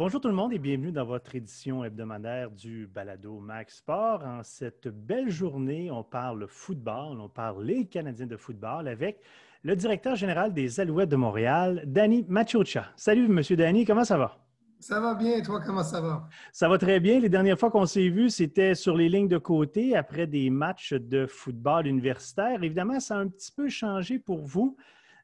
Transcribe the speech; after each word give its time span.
Bonjour 0.00 0.18
tout 0.18 0.28
le 0.28 0.34
monde 0.34 0.54
et 0.54 0.58
bienvenue 0.58 0.92
dans 0.92 1.04
votre 1.04 1.34
édition 1.34 1.84
hebdomadaire 1.84 2.50
du 2.50 2.86
Balado 2.86 3.38
Max 3.38 3.76
Sport. 3.76 4.24
En 4.24 4.42
cette 4.42 4.88
belle 4.88 5.28
journée, 5.28 5.90
on 5.90 6.02
parle 6.02 6.46
football, 6.48 7.20
on 7.20 7.28
parle 7.28 7.64
les 7.64 7.84
Canadiens 7.84 8.26
de 8.26 8.38
football 8.38 8.88
avec 8.88 9.20
le 9.62 9.76
directeur 9.76 10.16
général 10.16 10.54
des 10.54 10.80
Alouettes 10.80 11.10
de 11.10 11.16
Montréal, 11.16 11.82
Danny 11.86 12.24
Machocha. 12.30 12.86
Salut, 12.96 13.28
Monsieur 13.28 13.56
Danny, 13.56 13.84
comment 13.84 14.04
ça 14.04 14.16
va? 14.16 14.38
Ça 14.78 15.00
va 15.00 15.14
bien, 15.14 15.42
toi, 15.42 15.60
comment 15.60 15.84
ça 15.84 16.00
va? 16.00 16.26
Ça 16.50 16.66
va 16.66 16.78
très 16.78 16.98
bien. 16.98 17.20
Les 17.20 17.28
dernières 17.28 17.58
fois 17.58 17.70
qu'on 17.70 17.84
s'est 17.84 18.08
vus, 18.08 18.30
c'était 18.30 18.74
sur 18.74 18.96
les 18.96 19.10
lignes 19.10 19.28
de 19.28 19.36
côté 19.36 19.94
après 19.94 20.26
des 20.26 20.48
matchs 20.48 20.94
de 20.94 21.26
football 21.26 21.86
universitaire. 21.86 22.62
Évidemment, 22.62 23.00
ça 23.00 23.16
a 23.16 23.18
un 23.18 23.28
petit 23.28 23.52
peu 23.52 23.68
changé 23.68 24.18
pour 24.18 24.46
vous. 24.46 24.78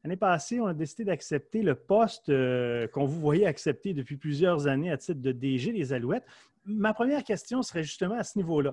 L'année 0.07 0.17
passée, 0.17 0.61
on 0.61 0.67
a 0.67 0.73
décidé 0.73 1.03
d'accepter 1.03 1.63
le 1.63 1.75
poste 1.75 2.29
euh, 2.29 2.87
qu'on 2.87 3.07
vous 3.07 3.19
voyait 3.19 3.45
accepter 3.45 3.93
depuis 3.93 4.17
plusieurs 4.17 4.69
années 4.69 4.93
à 4.93 4.97
titre 4.97 5.21
de 5.21 5.33
DG 5.33 5.73
des 5.73 5.93
Alouettes. 5.93 6.25
Ma 6.65 6.95
première 6.95 7.25
question 7.25 7.61
serait 7.61 7.83
justement 7.83 8.15
à 8.15 8.23
ce 8.23 8.39
niveau-là. 8.39 8.73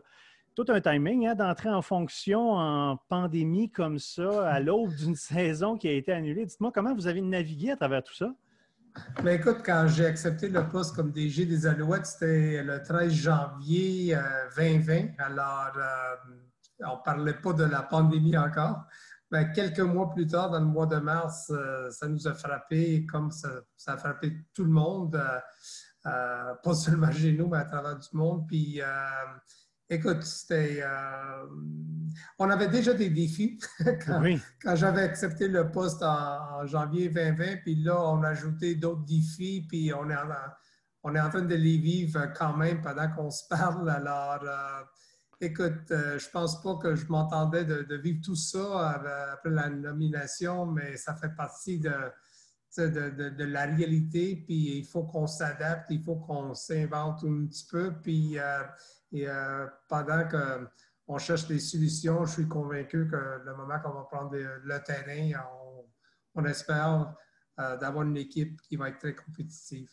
Tout 0.53 0.65
un 0.67 0.79
timing 0.79 1.25
hein, 1.25 1.33
d'entrer 1.33 1.69
en 1.69 1.81
fonction 1.81 2.51
en 2.51 2.97
pandémie 3.09 3.71
comme 3.71 3.97
ça, 3.97 4.47
à 4.47 4.59
l'aube 4.59 4.93
d'une 4.93 5.15
saison 5.15 5.75
qui 5.75 5.87
a 5.87 5.93
été 5.93 6.11
annulée. 6.11 6.45
Dites-moi 6.45 6.71
comment 6.71 6.93
vous 6.93 7.07
avez 7.07 7.21
navigué 7.21 7.71
à 7.71 7.77
travers 7.77 8.03
tout 8.03 8.13
ça? 8.13 8.31
Mais 9.23 9.37
écoute, 9.37 9.63
quand 9.65 9.87
j'ai 9.87 10.05
accepté 10.05 10.49
le 10.49 10.69
poste 10.69 10.95
comme 10.95 11.11
DG 11.11 11.47
des 11.47 11.65
Alouettes, 11.65 12.05
c'était 12.05 12.61
le 12.61 12.79
13 12.83 13.11
janvier 13.11 14.15
2020. 14.55 14.93
Euh, 14.93 15.07
Alors, 15.17 15.71
euh, 15.77 16.31
on 16.81 16.97
ne 16.97 17.03
parlait 17.03 17.33
pas 17.33 17.53
de 17.53 17.63
la 17.63 17.81
pandémie 17.81 18.37
encore. 18.37 18.85
Mais 19.33 19.51
quelques 19.51 19.81
mois 19.81 20.09
plus 20.09 20.27
tard, 20.27 20.51
dans 20.51 20.59
le 20.59 20.65
mois 20.65 20.85
de 20.85 20.95
mars, 20.95 21.49
euh, 21.49 21.89
ça 21.91 22.07
nous 22.07 22.25
a 22.27 22.33
frappé 22.33 23.05
comme 23.05 23.31
ça, 23.31 23.49
a 23.87 23.97
frappé 23.97 24.45
tout 24.53 24.63
le 24.63 24.71
monde, 24.71 25.21
pas 26.03 26.73
seulement 26.73 27.11
chez 27.11 27.33
nous, 27.33 27.47
mais 27.47 27.57
à 27.57 27.65
travers 27.65 27.99
du 27.99 28.07
monde. 28.13 28.47
Puis, 28.47 28.81
Écoute, 29.93 30.23
c'était. 30.23 30.81
Euh, 30.81 31.45
on 32.39 32.49
avait 32.49 32.67
déjà 32.67 32.93
des 32.93 33.09
défis 33.09 33.59
quand, 34.05 34.75
j'avais 34.75 35.03
accepté 35.03 35.47
le 35.47 35.69
poste 35.71 36.01
en, 36.01 36.65
janvier 36.65 37.09
2020, 37.09 37.57
puis 37.57 37.75
là, 37.75 38.01
on 38.01 38.23
a 38.23 38.29
ajouté 38.29 38.75
d'autres 38.75 39.05
défis, 39.05 39.65
puis 39.67 39.93
on 39.93 40.09
est, 40.09 40.15
en, 40.15 40.29
on 41.03 41.13
est 41.13 41.19
en 41.19 41.29
train 41.29 41.41
de 41.41 41.55
les 41.55 41.77
vivre 41.77 42.31
quand 42.35 42.55
même 42.55 42.81
pendant 42.81 43.07
qu'on 43.11 43.29
se 43.29 43.43
parle. 43.47 43.89
Alors, 43.89 44.39
euh, 44.43 44.83
écoute, 45.45 45.91
euh, 45.91 46.17
je 46.17 46.29
pense 46.29 46.61
pas 46.61 46.75
que 46.75 46.95
je 46.95 47.05
m'entendais 47.07 47.65
de, 47.65 47.95
vivre 47.95 48.21
tout 48.23 48.35
ça 48.35 48.91
après 49.33 49.49
la 49.49 49.69
nomination, 49.69 50.65
mais 50.65 50.97
ça 50.97 51.15
fait 51.15 51.35
partie 51.35 51.79
de, 51.79 51.91
la 52.77 53.65
réalité, 53.65 54.43
puis 54.45 54.79
il 54.79 54.85
faut 54.85 55.03
qu'on 55.03 55.27
s'adapte, 55.27 55.91
il 55.91 56.03
faut 56.03 56.15
qu'on 56.15 56.53
s'invente 56.53 57.23
un 57.23 57.45
petit 57.45 57.67
peu, 57.69 57.93
puis 58.01 58.37
et 59.13 59.27
euh, 59.29 59.67
pendant 59.87 60.27
qu'on 60.27 61.17
cherche 61.19 61.47
des 61.47 61.59
solutions, 61.59 62.25
je 62.25 62.33
suis 62.33 62.47
convaincu 62.47 63.07
que 63.07 63.43
le 63.45 63.55
moment 63.55 63.79
qu'on 63.79 63.93
va 63.93 64.03
prendre 64.11 64.35
le 64.35 64.83
terrain, 64.83 65.45
on, 66.33 66.45
espère 66.45 67.15
euh, 67.59 67.77
d'avoir 67.77 68.05
une 68.05 68.17
équipe 68.17 68.59
qui 68.63 68.75
va 68.75 68.89
être 68.89 68.97
très 68.97 69.13
compétitive. 69.13 69.89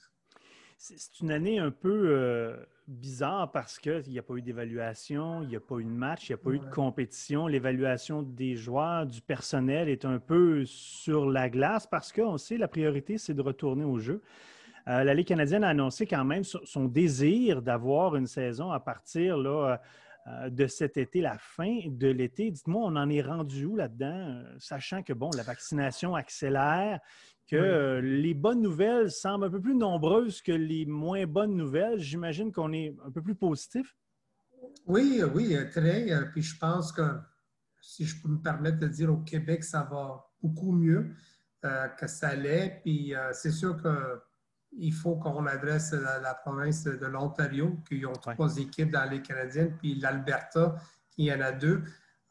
C'est 0.79 1.21
une 1.21 1.31
année 1.31 1.59
un 1.59 1.71
peu 1.71 2.09
euh, 2.09 2.65
bizarre 2.91 3.51
parce 3.53 3.79
qu'il 3.79 4.03
n'y 4.09 4.19
a 4.19 4.23
pas 4.23 4.35
eu 4.35 4.43
d'évaluation, 4.43 5.43
il 5.43 5.49
n'y 5.49 5.57
a 5.57 5.61
pas 5.61 5.79
eu 5.79 5.85
de 5.85 5.89
match, 5.89 6.29
il 6.29 6.33
n'y 6.33 6.35
a 6.35 6.39
pas 6.39 6.51
eu 6.51 6.59
de 6.59 6.71
compétition. 6.71 7.47
L'évaluation 7.47 8.23
des 8.23 8.57
joueurs, 8.57 9.07
du 9.07 9.23
personnel 9.23 9.89
est 9.89 10.05
un 10.05 10.19
peu 10.19 10.65
sur 10.67 11.27
la 11.27 11.49
glace 11.49 11.87
parce 11.87 12.13
qu'on 12.13 12.37
sait 12.37 12.59
la 12.59 12.69
priorité, 12.69 13.17
c'est 13.17 13.35
de 13.35 13.43
retourner 13.43 13.85
au 13.85 13.99
jeu. 13.99 14.23
Euh, 14.89 15.05
la 15.05 15.15
Ligue 15.15 15.29
canadienne 15.29 15.63
a 15.63 15.69
annoncé 15.69 16.07
quand 16.07 16.25
même 16.25 16.43
son 16.45 16.87
désir 16.87 17.63
d'avoir 17.63 18.17
une 18.17 18.27
saison 18.27 18.71
à 18.71 18.81
partir 18.81 19.37
là, 19.37 19.81
euh, 20.27 20.51
de 20.51 20.67
cet 20.67 20.97
été, 20.97 21.21
la 21.21 21.39
fin 21.39 21.81
de 21.87 22.09
l'été. 22.09 22.51
Dites-moi, 22.51 22.83
on 22.85 22.97
en 22.97 23.09
est 23.09 23.23
rendu 23.23 23.65
où 23.65 23.77
là-dedans, 23.77 24.07
euh, 24.07 24.45
sachant 24.59 25.03
que 25.03 25.13
bon, 25.13 25.31
la 25.37 25.43
vaccination 25.43 26.15
accélère, 26.15 27.01
que 27.51 28.01
les 28.03 28.35
bonnes 28.35 28.63
nouvelles 28.63 29.11
semblent 29.11 29.47
un 29.47 29.51
peu 29.51 29.61
plus 29.61 29.75
nombreuses 29.75 30.41
que 30.43 30.53
les 30.53 30.87
moins 30.87 31.27
bonnes 31.27 31.57
nouvelles. 31.57 31.99
J'imagine 31.99 32.53
qu'on 32.53 32.73
est 32.73 32.97
un 33.05 33.11
peu 33.11 33.23
plus 33.23 33.35
positif. 33.35 33.97
Oui, 34.87 35.23
oui, 35.35 35.57
très. 35.71 36.07
Puis 36.33 36.43
je 36.43 36.59
pense 36.59 36.93
que, 36.93 37.03
si 37.81 38.05
je 38.05 38.23
peux 38.23 38.29
me 38.29 38.41
permettre 38.41 38.79
de 38.79 38.89
dire, 38.89 39.13
au 39.13 39.19
Québec, 39.19 39.65
ça 39.65 39.89
va 39.91 40.25
beaucoup 40.43 40.73
mieux 40.73 41.15
que 41.63 42.07
ça 42.07 42.35
l'est. 42.35 42.81
Puis 42.83 43.15
c'est 43.33 43.53
sûr 43.53 43.77
que 43.83 44.21
il 44.73 44.93
faut 44.93 45.17
qu'on 45.17 45.47
adresse 45.47 45.93
la, 45.93 46.35
province 46.35 46.85
de 46.85 47.07
l'Ontario, 47.07 47.79
qui 47.89 48.05
ont 48.07 48.13
trois 48.13 48.57
équipes 48.59 48.91
dans 48.91 49.09
les 49.11 49.21
Canadiennes, 49.21 49.77
puis 49.77 49.95
l'Alberta, 49.97 50.77
qui 51.11 51.33
en 51.33 51.41
a 51.41 51.53
deux. 51.53 51.83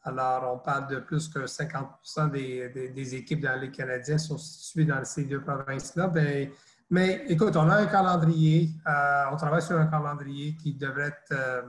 Alors, 0.02 0.54
on 0.54 0.58
parle 0.58 0.88
de 0.88 0.98
plus 0.98 1.28
que 1.28 1.40
50% 1.40 2.30
des, 2.30 3.14
équipes 3.14 3.42
dans 3.42 3.60
les 3.60 3.70
Canadiens 3.70 4.16
sont 4.16 4.38
situées 4.38 4.86
dans 4.86 5.04
ces 5.04 5.24
deux 5.24 5.42
provinces-là. 5.42 6.08
Ben, 6.08 6.50
mais 6.88 7.24
écoute, 7.28 7.54
on 7.56 7.68
a 7.68 7.76
un 7.76 7.86
calendrier, 7.86 8.70
euh, 8.88 9.24
on 9.30 9.36
travaille 9.36 9.62
sur 9.62 9.78
un 9.78 9.86
calendrier 9.86 10.56
qui 10.56 10.74
devrait 10.74 11.08
être, 11.08 11.32
euh, 11.32 11.62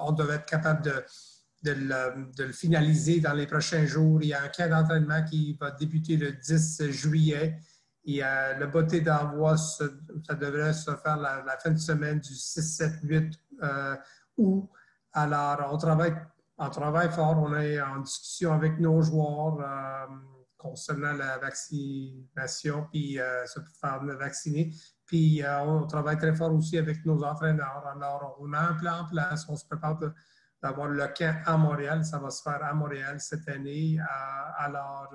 on 0.00 0.12
devrait 0.12 0.36
être 0.36 0.46
capable 0.46 0.82
de, 0.82 1.04
de, 1.62 2.42
le, 2.42 2.52
finaliser 2.52 3.20
dans 3.20 3.32
les 3.32 3.46
prochains 3.46 3.86
jours. 3.86 4.20
Il 4.20 4.28
y 4.28 4.34
a 4.34 4.42
un 4.42 4.48
camp 4.48 4.68
d'entraînement 4.68 5.22
qui 5.24 5.56
va 5.58 5.70
débuter 5.70 6.16
le 6.16 6.32
10 6.32 6.90
juillet. 6.90 7.58
Et 8.04 8.22
euh, 8.22 8.58
le 8.58 8.66
beauté 8.66 9.00
d'envoi, 9.00 9.56
ça, 9.56 9.86
devrait 10.34 10.74
se 10.74 10.90
faire 10.96 11.16
la, 11.16 11.56
fin 11.62 11.70
de 11.70 11.78
semaine 11.78 12.18
du 12.18 12.34
6, 12.34 12.76
7, 12.76 12.92
8 13.04 13.40
août. 14.36 14.68
Alors, 15.14 15.70
on 15.72 15.78
travaille, 15.78 16.12
on 16.58 16.70
travaille 16.70 17.10
fort. 17.10 17.38
On 17.38 17.54
est 17.54 17.80
en 17.80 18.00
discussion 18.00 18.52
avec 18.52 18.78
nos 18.78 19.02
joueurs 19.02 19.60
euh, 19.60 20.14
concernant 20.56 21.12
la 21.12 21.38
vaccination, 21.38 22.86
puis 22.90 23.18
euh, 23.18 23.46
se 23.46 23.60
faire 23.80 24.02
vacciner. 24.04 24.72
Puis, 25.06 25.42
on 25.44 25.86
travaille 25.86 26.16
très 26.16 26.34
fort 26.34 26.52
aussi 26.54 26.78
avec 26.78 27.04
nos 27.04 27.22
entraîneurs. 27.22 27.84
Alors, 27.94 28.36
on 28.40 28.52
a 28.54 28.60
un 28.60 28.74
plan 28.74 29.00
en 29.02 29.04
place. 29.04 29.46
On 29.48 29.56
se 29.56 29.66
prépare 29.66 29.98
d'avoir 30.62 30.88
le 30.88 31.06
camp 31.08 31.42
à 31.44 31.58
Montréal. 31.58 32.04
Ça 32.06 32.18
va 32.18 32.30
se 32.30 32.42
faire 32.42 32.64
à 32.64 32.72
Montréal 32.72 33.20
cette 33.20 33.46
année. 33.46 33.98
alors, 34.56 35.12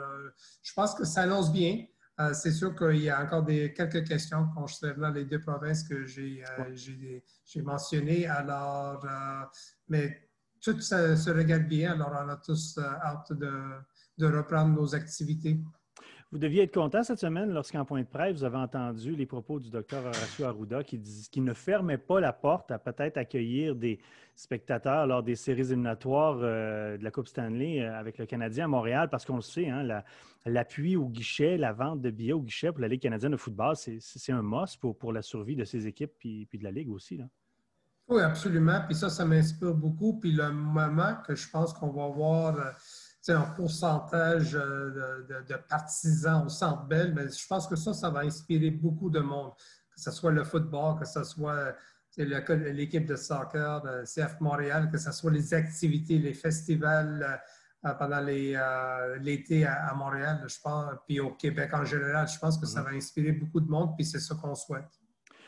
je 0.62 0.74
pense 0.74 0.94
que 0.94 1.06
ça 1.06 1.24
annonce 1.24 1.52
bien. 1.52 1.86
Euh, 2.20 2.34
c'est 2.34 2.52
sûr 2.52 2.76
qu'il 2.76 2.98
y 2.98 3.10
a 3.10 3.22
encore 3.22 3.44
des, 3.44 3.74
quelques 3.74 4.06
questions 4.06 4.48
concernant 4.54 5.10
les 5.10 5.24
deux 5.24 5.40
provinces 5.40 5.88
que 5.88 6.06
j'ai 6.06 6.44
euh, 6.60 7.62
mentionnées. 7.64 8.28
Alors, 8.28 9.06
euh, 9.06 9.46
mais 9.88 10.29
tout 10.62 10.80
se 10.82 11.30
regarde 11.30 11.68
bien. 11.68 11.94
Alors, 11.94 12.12
on 12.26 12.30
a 12.30 12.36
tous 12.38 12.78
hâte 12.78 13.34
de 13.34 14.26
reprendre 14.26 14.74
nos 14.74 14.96
activités. 14.96 15.60
Vous 16.32 16.38
deviez 16.38 16.62
être 16.62 16.76
content 16.76 17.02
cette 17.02 17.18
semaine 17.18 17.52
lorsqu'en 17.52 17.86
point 17.86 18.02
de 18.02 18.08
presse, 18.08 18.36
vous 18.36 18.44
avez 18.44 18.58
entendu 18.58 19.16
les 19.16 19.26
propos 19.26 19.60
du 19.60 19.72
docteur 19.72 20.06
Horacio 20.06 20.46
Arruda 20.46 20.84
qui, 20.84 21.42
ne 21.42 21.54
fermait 21.54 21.98
pas 21.98 22.20
la 22.20 22.34
porte 22.34 22.70
à 22.70 22.78
peut-être 22.78 23.18
accueillir 23.18 23.76
des 23.76 24.00
spectateurs 24.36 25.08
lors 25.08 25.24
des 25.24 25.36
séries 25.36 25.72
éliminatoires 25.72 26.38
euh, 26.44 27.00
de 27.00 27.04
la 27.04 27.10
Coupe 27.10 27.28
Stanley 27.28 27.82
euh, 27.82 27.98
avec 27.98 28.20
le 28.20 28.28
Canadien 28.28 28.66
à 28.66 28.68
Montréal, 28.68 29.10
parce 29.10 29.26
qu'on 29.26 29.38
le 29.38 29.42
sait, 29.42 29.70
hein, 29.70 30.04
l'appui 30.46 30.96
au 30.96 31.10
guichet, 31.10 31.58
la 31.58 31.74
vente 31.74 32.00
de 32.00 32.12
billets 32.12 32.34
au 32.34 32.42
guichet 32.42 32.72
pour 32.72 32.82
la 32.82 32.90
Ligue 32.90 33.02
canadienne 33.02 33.32
de 33.32 33.38
football, 33.38 33.76
c'est 33.76 34.32
un 34.32 34.44
must 34.44 34.80
pour, 34.80 35.00
pour 35.00 35.12
la 35.12 35.24
survie 35.24 35.56
de 35.56 35.64
ces 35.64 35.88
équipes 35.88 36.14
puis, 36.20 36.46
puis 36.46 36.60
de 36.60 36.64
la 36.64 36.72
Ligue 36.72 36.92
aussi. 36.92 37.18
Là. 37.18 37.26
Oui, 38.10 38.22
absolument. 38.22 38.82
Puis 38.86 38.96
ça, 38.96 39.10
ça 39.10 39.24
m'inspire 39.24 39.74
beaucoup. 39.74 40.20
Puis 40.20 40.32
le 40.32 40.52
moment 40.52 41.16
que 41.28 41.36
je 41.36 41.50
pense 41.50 41.74
qu'on 41.74 41.92
va 41.92 42.08
voir 42.08 42.58
euh, 42.58 43.34
un 43.34 43.42
pourcentage 43.42 44.56
euh, 44.56 45.44
de, 45.48 45.56
partisans 45.70 46.46
au 46.46 46.50
Centre 46.50 46.86
Bell, 46.86 47.14
mais 47.14 47.30
je 47.30 47.48
pense 47.48 47.68
que 47.68 47.76
ça, 47.76 47.94
ça 47.94 48.10
va 48.10 48.22
inspirer 48.22 48.72
beaucoup 48.72 49.10
de 49.10 49.20
monde, 49.20 49.52
que 49.96 50.02
ce 50.02 50.10
soit 50.12 50.32
le 50.32 50.44
football, 50.44 50.98
que 51.00 51.06
ce 51.06 51.24
soit 51.24 51.76
l'équipe 52.18 53.06
de 53.06 53.16
soccer 53.16 53.82
de 53.82 54.04
CF 54.04 54.40
Montréal, 54.40 54.90
que 54.92 54.98
ce 54.98 55.12
soit 55.12 55.32
les 55.32 55.54
activités, 55.54 56.18
les 56.18 56.34
festivals 56.34 57.40
euh, 57.86 57.94
pendant 57.94 58.22
euh, 58.28 59.18
l'été 59.20 59.66
à, 59.66 59.94
Montréal, 59.96 60.44
je 60.48 60.60
pense, 60.62 60.96
puis 61.08 61.22
au 61.22 61.32
Québec 61.32 61.74
en 61.74 61.86
général. 61.86 62.28
Je 62.28 62.38
pense 62.38 62.58
que 62.58 62.66
ça 62.66 62.82
mm-hmm. 62.82 62.84
va 62.84 62.90
inspirer 62.90 63.32
beaucoup 63.32 63.62
de 63.62 63.70
monde, 63.70 63.96
puis 63.96 64.06
c'est 64.06 64.20
ce 64.20 64.34
qu'on 64.34 64.56
souhaite. 64.56 64.99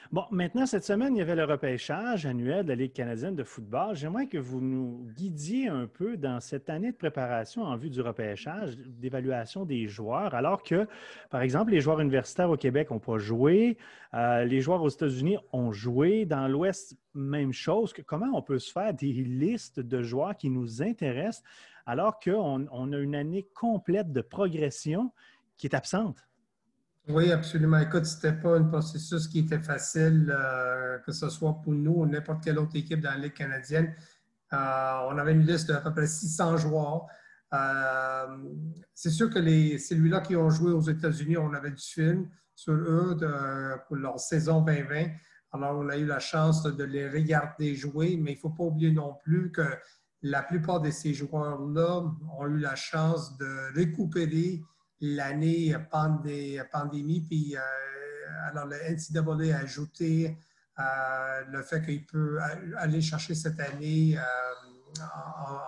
Bon, 0.10 0.26
maintenant, 0.30 0.66
cette 0.66 0.84
semaine, 0.84 1.16
il 1.16 1.20
y 1.20 1.22
avait 1.22 1.36
le 1.36 1.46
repêchage 1.46 2.26
annuel 2.26 2.66
de 2.66 2.70
la 2.70 2.76
Ligue 2.76 2.92
canadienne 2.92 3.36
de 3.36 3.46
football. 3.46 3.96
J'aimerais 3.96 4.28
que 4.28 4.38
vous 4.38 4.60
nous 4.60 5.08
guidiez 5.16 5.70
un 5.70 5.88
peu 5.88 6.18
dans 6.18 6.42
cette 6.42 6.70
année 6.70 6.92
de 6.92 6.98
préparation 6.98 7.64
en 7.64 7.78
vue 7.78 7.90
du 7.90 8.02
repêchage, 8.02 8.76
d'évaluation 8.78 9.64
des 9.64 9.88
joueurs, 9.88 10.36
alors 10.36 10.64
que, 10.64 10.86
par 11.30 11.42
exemple, 11.42 11.72
les 11.72 11.80
joueurs 11.80 12.02
universitaires 12.02 12.50
au 12.50 12.58
Québec 12.58 12.92
n'ont 12.92 13.00
pas 13.00 13.20
joué, 13.20 13.78
euh, 14.14 14.44
les 14.44 14.60
joueurs 14.60 14.82
aux 14.82 14.90
États-Unis 14.90 15.38
ont 15.54 15.72
joué, 15.72 16.26
dans 16.26 16.48
l'Ouest, 16.50 16.98
même 17.14 17.54
chose. 17.54 17.94
Comment 18.06 18.38
on 18.38 18.42
peut 18.42 18.60
se 18.60 18.72
faire 18.72 18.94
des 18.94 19.14
listes 19.14 19.80
de 19.80 20.02
joueurs 20.02 20.36
qui 20.36 20.50
nous 20.50 20.82
intéressent 20.82 21.44
alors 21.86 22.20
qu'on 22.20 22.68
on 22.70 22.92
a 22.92 22.98
une 22.98 23.16
année 23.16 23.48
complète 23.54 24.12
de 24.12 24.22
progression 24.22 25.12
qui 25.58 25.68
est 25.68 25.76
absente? 25.76 26.18
Oui, 27.08 27.32
absolument. 27.32 27.80
Écoute, 27.80 28.06
c'était 28.06 28.34
pas 28.34 28.56
un 28.58 28.64
processus 28.64 29.28
qui 29.28 29.40
était 29.40 29.60
facile, 29.60 30.32
euh, 30.32 31.00
que 31.00 31.12
ce 31.12 31.30
soit 31.30 31.60
pour 31.62 31.74
nous 31.74 31.94
ou 31.94 32.06
n'importe 32.06 32.44
quelle 32.44 32.60
autre 32.60 32.76
équipe 32.76 33.02
dans 33.02 33.10
la 33.10 33.18
Ligue 33.18 33.34
canadienne. 33.34 33.96
Euh, 34.54 35.08
on 35.10 35.18
avait 35.18 35.32
une 35.32 35.46
liste 35.46 35.68
d'à 35.68 35.82
peu 35.82 35.92
près 35.92 36.06
600 36.06 36.58
joueurs. 36.58 37.08
Euh, 37.54 38.38
c'est 38.94 39.10
sûr 39.10 39.32
que 39.32 39.40
les, 39.40 39.80
celui-là 39.80 40.22
qui 40.22 40.36
ont 40.36 40.52
joué 40.52 40.72
aux 40.72 40.82
États-Unis, 40.82 41.38
on 41.38 41.54
avait 41.54 41.72
du 41.72 41.84
film 41.84 42.30
sur 42.54 42.74
eux 42.74 43.18
pour 43.88 43.96
leur 43.96 44.20
saison 44.20 44.62
2020. 44.62 45.08
Alors, 45.54 45.80
on 45.80 45.90
a 45.90 45.98
eu 45.98 46.06
la 46.06 46.20
chance 46.20 46.64
de 46.64 46.84
les 46.84 47.10
regarder 47.10 47.76
jouer, 47.76 48.16
mais 48.16 48.34
il 48.34 48.36
ne 48.36 48.40
faut 48.40 48.52
pas 48.52 48.64
oublier 48.64 48.92
non 48.92 49.16
plus 49.24 49.52
que 49.52 49.64
la 50.22 50.44
plupart 50.44 50.80
de 50.80 50.92
ces 50.92 51.16
joueurs-là 51.16 52.04
ont 52.38 52.48
eu 52.48 52.60
la 52.60 52.76
chance 52.76 53.38
de 53.38 53.74
récupérer 53.74 54.62
l'année 55.02 55.76
pandémie. 55.90 57.22
Puis, 57.22 57.56
euh, 57.56 57.60
alors, 58.48 58.68
le 58.68 58.78
NCAA 58.78 59.56
a 59.56 59.60
ajouté 59.60 60.38
euh, 60.80 61.42
le 61.52 61.62
fait 61.64 61.84
qu'il 61.84 62.06
peut 62.06 62.40
aller 62.78 63.02
chercher 63.02 63.36
cette 63.36 63.60
année 63.60 64.18
euh, 64.18 65.04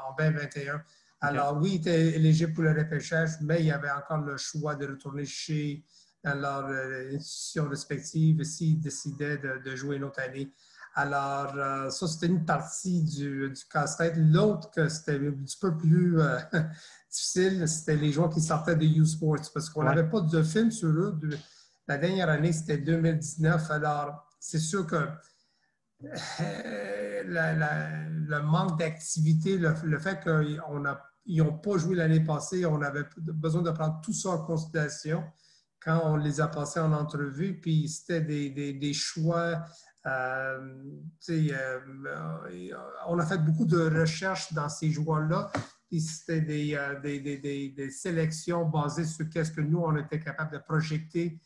en, 0.07 0.15
2021. 0.17 0.81
Alors, 1.21 1.57
oui, 1.57 1.71
il 1.75 1.75
était 1.77 2.15
éligible 2.15 2.53
pour 2.53 2.63
le 2.63 2.71
repêchage, 2.71 3.31
mais 3.41 3.61
il 3.61 3.65
y 3.65 3.71
avait 3.71 3.91
encore 3.91 4.19
le 4.19 4.37
choix 4.37 4.75
de 4.75 4.87
retourner 4.87 5.25
chez 5.25 5.83
leur 6.23 6.67
institution 7.13 7.67
respective 7.67 8.43
s'il 8.43 8.79
décidait 8.79 9.37
de, 9.37 9.75
jouer 9.75 9.97
une 9.97 10.05
autre 10.05 10.21
année. 10.21 10.53
Alors, 10.95 11.91
ça, 11.91 12.07
c'était 12.07 12.27
une 12.27 12.45
partie 12.45 13.03
du, 13.03 13.49
du 13.49 13.65
casse-tête. 13.71 14.13
L'autre, 14.15 14.69
c'était 14.89 15.15
un 15.15 15.31
petit 15.31 15.57
peu 15.59 15.75
plus 15.75 16.19
difficile, 17.11 17.67
c'était 17.67 17.95
les 17.95 18.11
joueurs 18.11 18.29
qui 18.29 18.41
sortaient 18.41 18.75
de 18.75 18.85
U-Sports 18.85 19.51
parce 19.53 19.69
qu'on 19.69 19.83
n'avait 19.83 20.07
pas 20.07 20.21
de 20.21 20.43
film 20.43 20.69
sur 20.69 20.89
eux. 20.89 21.19
La 21.87 21.97
dernière 21.97 22.29
année, 22.29 22.53
c'était 22.53 22.77
2019. 22.77 23.71
Alors, 23.71 24.27
c'est 24.39 24.59
sûr 24.59 24.85
que 24.85 25.07
euh, 26.39 27.23
le 27.23 28.41
manque 28.41 28.77
d'activité, 28.77 29.57
le, 29.57 29.99
fait 29.99 30.19
qu'ils 30.21 31.37
n'ont 31.37 31.57
pas 31.57 31.77
joué 31.77 31.95
l'année 31.95 32.19
passée, 32.19 32.65
on 32.65 32.81
avait 32.81 33.05
besoin 33.17 33.61
de 33.61 33.71
prendre 33.71 34.01
tout 34.01 34.13
ça 34.13 34.29
en 34.29 34.43
considération 34.43 35.23
quand 35.79 36.01
on 36.05 36.17
les 36.17 36.41
a 36.41 36.47
passés 36.47 36.79
en 36.79 36.93
entrevue. 36.93 37.59
Puis 37.59 37.87
c'était 37.87 38.21
des, 38.21 38.93
choix. 38.93 39.37
Euh, 39.37 39.55
euh, 39.55 39.92
on 43.07 43.19
a 43.19 43.25
fait 43.25 43.37
beaucoup 43.37 43.65
de 43.65 43.99
recherches 43.99 44.51
dans 44.53 44.69
ces 44.69 44.91
joueurs-là 44.91 45.51
c'était 45.99 46.75
euh, 46.75 46.99
des, 46.99 47.69
des, 47.69 47.89
sélections 47.89 48.65
basées 48.65 49.05
sur 49.05 49.25
ce 49.25 49.51
que 49.51 49.61
nous, 49.61 49.79
on 49.79 49.95
était 49.97 50.19
capable 50.19 50.51
de 50.51 50.57
projeter 50.59 51.39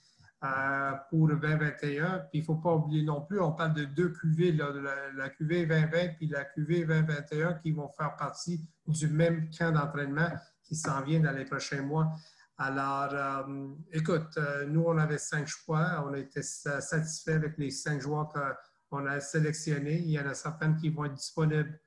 euh, 0.43 0.91
pour 1.09 1.27
2021. 1.27 2.19
Puis 2.19 2.39
il 2.39 2.41
ne 2.41 2.45
faut 2.45 2.55
pas 2.55 2.73
oublier 2.73 3.03
non 3.03 3.21
plus, 3.21 3.39
on 3.39 3.51
parle 3.51 3.73
de 3.73 3.85
deux 3.85 4.09
QV, 4.09 4.53
la, 4.53 5.29
QV 5.29 5.65
2020 5.65 6.15
puis 6.17 6.27
la 6.27 6.45
QV 6.45 6.85
2021 6.85 7.53
qui 7.55 7.71
vont 7.71 7.89
faire 7.89 8.15
partie 8.15 8.61
du 8.87 9.07
même 9.07 9.49
camp 9.57 9.71
d'entraînement 9.71 10.29
qui 10.63 10.75
s'en 10.75 11.01
vient 11.01 11.19
dans 11.19 11.31
les 11.31 11.45
prochains 11.45 11.81
mois. 11.81 12.13
Alors, 12.59 13.09
euh, 13.13 13.67
écoute, 13.91 14.37
nous, 14.67 14.83
on 14.83 14.97
avait 14.97 15.19
cinq 15.19 15.47
choix. 15.47 16.03
On 16.07 16.13
était 16.15 16.41
satisfaits 16.41 17.31
avec 17.31 17.57
les 17.57 17.69
cinq 17.69 18.01
joueurs 18.01 18.29
qu'on 18.89 19.05
a 19.05 19.19
sélectionnés. 19.19 19.99
Il 19.99 20.11
y 20.11 20.19
en 20.19 20.25
a 20.25 20.33
certains 20.33 20.73
qui 20.73 20.89
vont 20.89 21.05
être 21.05 21.13
disponibles 21.13 21.79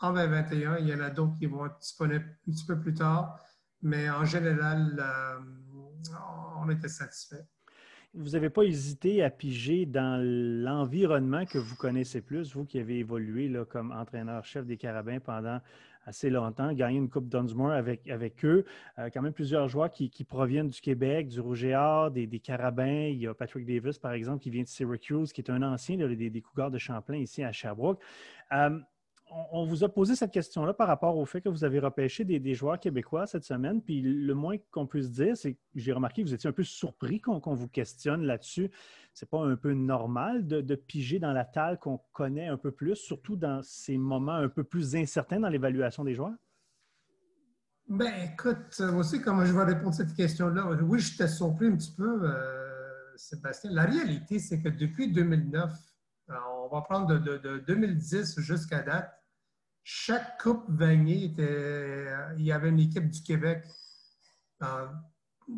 en 0.00 0.12
2021. 0.12 0.78
Il 0.78 0.88
y 0.88 0.94
en 0.94 1.00
a 1.00 1.10
d'autres 1.10 1.36
qui 1.38 1.46
vont 1.46 1.66
être 1.66 1.78
disponibles 1.78 2.24
un 2.48 2.52
petit 2.52 2.64
peu 2.64 2.80
plus 2.80 2.94
tard, 2.94 3.38
mais 3.82 4.08
en 4.08 4.24
général, 4.24 4.96
euh, 4.98 5.40
on 6.58 6.70
était 6.70 6.88
satisfait. 6.88 7.44
Vous 8.16 8.30
n'avez 8.30 8.48
pas 8.48 8.62
hésité 8.62 9.24
à 9.24 9.30
piger 9.30 9.86
dans 9.86 10.22
l'environnement 10.22 11.44
que 11.46 11.58
vous 11.58 11.74
connaissez 11.74 12.20
plus, 12.20 12.54
vous 12.54 12.64
qui 12.64 12.78
avez 12.78 13.00
évolué 13.00 13.48
là, 13.48 13.64
comme 13.64 13.90
entraîneur-chef 13.90 14.64
des 14.66 14.76
Carabins 14.76 15.18
pendant 15.18 15.60
assez 16.06 16.30
longtemps, 16.30 16.72
gagné 16.72 16.98
une 16.98 17.08
Coupe 17.08 17.28
Dunsmore 17.28 17.72
avec, 17.72 18.08
avec 18.08 18.44
eux. 18.44 18.64
Euh, 18.98 19.10
quand 19.12 19.22
même 19.22 19.32
plusieurs 19.32 19.68
joueurs 19.68 19.90
qui, 19.90 20.10
proviennent 20.24 20.68
du 20.68 20.80
Québec, 20.80 21.28
du 21.28 21.40
Rouge-et-Or, 21.40 22.10
des, 22.10 22.40
Carabins. 22.40 23.08
Il 23.08 23.18
y 23.18 23.26
a 23.26 23.34
Patrick 23.34 23.66
Davis, 23.66 23.98
par 23.98 24.12
exemple, 24.12 24.42
qui 24.42 24.50
vient 24.50 24.62
de 24.62 24.68
Syracuse, 24.68 25.32
qui 25.32 25.40
est 25.40 25.50
un 25.50 25.62
ancien 25.62 25.96
des, 25.96 26.30
des 26.30 26.40
Cougars 26.40 26.70
de 26.70 26.78
Champlain 26.78 27.16
ici 27.16 27.42
à 27.42 27.52
Sherbrooke. 27.52 28.00
Euh, 28.52 28.78
on 29.52 29.64
vous 29.64 29.84
a 29.84 29.88
posé 29.88 30.14
cette 30.14 30.30
question-là 30.30 30.74
par 30.74 30.86
rapport 30.86 31.16
au 31.16 31.24
fait 31.24 31.40
que 31.40 31.48
vous 31.48 31.64
avez 31.64 31.78
repêché 31.78 32.24
des, 32.24 32.54
joueurs 32.54 32.78
québécois 32.78 33.26
cette 33.26 33.44
semaine. 33.44 33.82
Puis 33.82 34.00
le 34.02 34.34
moins 34.34 34.56
qu'on 34.70 34.86
puisse 34.86 35.10
dire, 35.10 35.36
c'est 35.36 35.54
que 35.54 35.58
j'ai 35.74 35.92
remarqué 35.92 36.22
que 36.22 36.28
vous 36.28 36.34
étiez 36.34 36.48
un 36.48 36.52
peu 36.52 36.62
surpris 36.62 37.20
qu'on 37.20 37.54
vous 37.54 37.68
questionne 37.68 38.24
là-dessus. 38.24 38.70
C'est 39.12 39.28
pas 39.28 39.40
un 39.40 39.56
peu 39.56 39.72
normal 39.72 40.46
de, 40.46 40.74
piger 40.74 41.18
dans 41.18 41.32
la 41.32 41.44
talle 41.44 41.78
qu'on 41.78 42.00
connaît 42.12 42.48
un 42.48 42.56
peu 42.56 42.70
plus, 42.70 42.96
surtout 42.96 43.36
dans 43.36 43.62
ces 43.62 43.96
moments 43.96 44.34
un 44.34 44.48
peu 44.48 44.64
plus 44.64 44.96
incertains 44.96 45.40
dans 45.40 45.48
l'évaluation 45.48 46.04
des 46.04 46.14
joueurs? 46.14 46.34
Ben, 47.88 48.12
écoute, 48.32 48.80
aussi, 48.94 49.20
comment 49.20 49.44
je 49.44 49.52
vais 49.52 49.64
répondre 49.64 49.90
à 49.90 49.92
cette 49.92 50.14
question-là? 50.14 50.66
Oui, 50.82 51.00
j'étais 51.00 51.28
surpris 51.28 51.66
un 51.66 51.76
petit 51.76 51.92
peu, 51.92 52.20
euh, 52.22 53.16
Sébastien. 53.16 53.70
La 53.72 53.84
réalité, 53.84 54.38
c'est 54.38 54.60
que 54.60 54.68
depuis 54.68 55.12
2009, 55.12 55.70
euh, 56.30 56.34
on 56.64 56.74
va 56.74 56.80
prendre 56.80 57.18
de 57.18 57.58
2010 57.66 58.40
jusqu'à 58.40 58.82
date, 58.82 59.23
chaque 59.84 60.40
Coupe 60.42 60.64
Vanier, 60.68 61.26
était, 61.26 61.42
euh, 61.42 62.34
il 62.38 62.44
y 62.44 62.52
avait 62.52 62.70
une 62.70 62.80
équipe 62.80 63.10
du 63.10 63.22
Québec 63.22 63.62
dans 64.58 64.88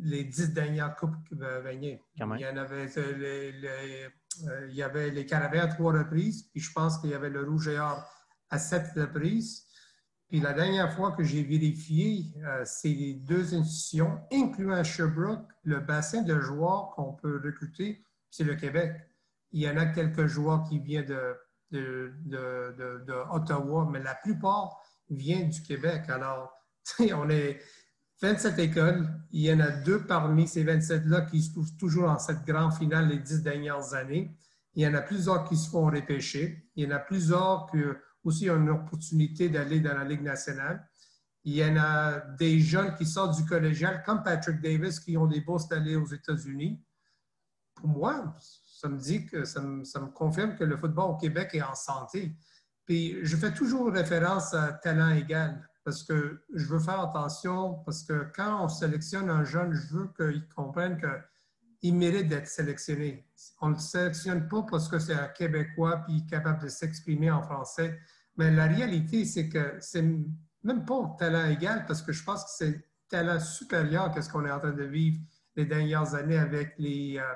les 0.03 0.25
dix 0.25 0.53
dernières 0.53 0.97
Coupes 0.97 1.17
Vanier. 1.31 2.03
Il 2.17 2.41
y 2.41 2.47
en 2.47 2.57
avait 2.57 2.89
euh, 2.99 3.53
les, 3.53 4.09
euh, 4.49 4.67
il 4.69 4.75
y 4.75 4.83
avait 4.83 5.11
les 5.11 5.25
Carabins 5.25 5.61
à 5.61 5.69
trois 5.69 5.93
reprises, 5.93 6.43
puis 6.51 6.61
je 6.61 6.73
pense 6.73 6.99
qu'il 6.99 7.11
y 7.11 7.15
avait 7.15 7.31
le 7.31 7.49
Rouge 7.49 7.69
et 7.69 7.79
Or 7.79 8.05
à 8.51 8.59
sept 8.59 8.91
reprises. 8.97 9.65
Puis 10.29 10.41
la 10.41 10.53
dernière 10.53 10.93
fois 10.93 11.13
que 11.13 11.23
j'ai 11.23 11.45
vérifié 11.45 12.25
ces 12.65 13.15
deux 13.15 13.55
institutions, 13.55 14.21
incluant 14.33 14.83
Sherbrooke, 14.83 15.47
le 15.63 15.79
bassin 15.79 16.23
de 16.23 16.41
joueurs 16.41 16.91
qu'on 16.97 17.13
peut 17.13 17.41
recruter, 17.45 18.05
c'est 18.29 18.43
le 18.43 18.57
Québec. 18.57 18.93
Il 19.53 19.63
y 19.63 19.71
en 19.71 19.77
a 19.77 19.87
quelques 19.87 20.27
joueurs 20.27 20.65
qui 20.65 20.81
viennent 20.81 21.07
de 21.07 21.37
de, 21.71 22.13
mais 23.91 24.03
la 24.03 24.15
plupart 24.15 24.81
viennent 25.11 25.51
du 25.51 25.63
Québec. 25.63 26.05
Alors, 26.09 26.53
on 27.01 27.29
est 27.31 27.61
27 28.23 28.59
écoles. 28.59 29.09
Il 29.31 29.43
y 29.43 29.53
en 29.53 29.61
a 29.61 29.71
deux 29.71 30.05
parmi 30.07 30.49
ces 30.49 30.65
27-là 30.65 31.23
qui 31.23 31.43
se 31.43 31.53
trouvent 31.53 31.77
toujours 31.77 32.09
en 32.11 32.19
cette 32.19 32.45
grande 32.45 32.75
finale 32.75 33.09
les 33.09 33.19
dix 33.19 33.43
dernières 33.43 33.95
années. 33.95 34.37
Il 34.75 34.83
y 34.83 34.87
en 34.87 34.95
a 34.95 35.03
plusieurs 35.03 35.45
qui 35.45 35.57
se 35.57 35.71
font 35.71 35.87
repêcher. 35.87 36.71
Il 36.77 36.85
y 36.85 36.87
en 36.87 36.97
a 36.97 36.99
plusieurs 36.99 37.67
qui 37.71 37.79
aussi 38.25 38.51
ont 38.51 38.57
une 38.57 38.71
opportunité 38.71 39.49
d'aller 39.49 39.81
dans 39.81 39.95
la 39.95 40.05
Ligue 40.05 40.23
nationale. 40.23 40.87
Il 41.45 41.55
y 41.55 41.65
en 41.65 41.77
a 41.77 42.19
des 42.39 42.59
jeunes 42.61 42.95
qui 42.97 43.07
sortent 43.07 43.37
du 43.37 43.47
collégial, 43.47 44.03
comme 44.05 44.23
Patrick 44.23 44.61
Davis, 44.61 44.99
qui 44.99 45.17
ont 45.17 45.27
des 45.27 45.41
bourses 45.41 45.69
d'aller 45.69 45.95
aux 45.95 46.07
États-Unis. 46.07 46.83
Pour 47.77 47.89
moi, 47.89 48.35
ça 48.77 48.89
me 48.89 48.99
dit 48.99 49.25
que 49.25 49.45
ça 49.45 49.61
me, 49.63 50.07
confirme 50.13 50.55
que 50.55 50.65
le 50.65 50.77
football 50.77 51.13
au 51.13 51.17
Québec 51.17 51.51
est 51.55 51.63
en 51.63 51.75
santé. 51.75 52.37
Puis 52.85 53.17
je 53.23 53.35
fais 53.37 53.53
toujours 53.53 53.91
référence 53.91 54.53
à 54.53 54.73
talent 54.73 55.13
égal 55.13 55.67
parce 55.83 56.03
que 56.03 56.43
je 56.53 56.67
veux 56.67 56.79
faire 56.79 57.01
attention 57.01 57.75
parce 57.87 58.03
que 58.03 58.31
quand 58.35 58.65
on 58.65 58.69
sélectionne 58.69 59.31
un 59.31 59.45
jeune, 59.45 59.73
je 59.73 59.95
veux 59.95 60.09
qu'il 60.15 60.47
comprenne 60.55 61.01
qu'il 61.81 61.95
mérite 61.95 62.29
d'être 62.29 62.49
sélectionné. 62.49 63.27
On 63.63 63.71
ne 63.71 63.75
le 63.75 63.81
sélectionne 63.81 64.47
pas 64.47 64.63
parce 64.71 64.89
que 64.89 64.99
c'est 64.99 65.15
un 65.15 65.29
Québécois 65.29 66.03
puis 66.07 66.27
capable 66.27 66.63
de 66.63 66.69
s'exprimer 66.69 67.31
en 67.31 67.43
français. 67.43 67.99
Mais 68.37 68.51
la 68.51 68.67
réalité, 68.67 69.25
c'est 69.25 69.49
que 69.49 69.77
c'est 69.81 70.03
même 70.03 70.85
pas 70.85 71.17
talent 71.19 71.49
égal 71.49 71.87
parce 71.87 72.03
que 72.03 72.13
je 72.13 72.23
pense 72.23 72.45
que 72.45 72.51
c'est 72.51 72.85
talent 73.09 73.41
supérieur 73.41 74.15
à 74.15 74.21
ce 74.21 74.29
qu'on 74.29 74.45
est 74.45 74.51
en 74.51 74.59
train 74.59 74.73
de 74.73 74.85
vivre 74.85 75.19
les 75.55 75.65
dernières 75.65 76.15
années 76.15 76.37
avec 76.37 76.75
les, 76.77 77.19
euh, 77.19 77.35